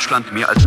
[0.00, 0.59] Deutschland mehr als